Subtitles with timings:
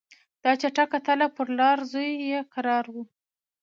[0.43, 3.03] دا چټکه تله پر لار زوی یې کرار وو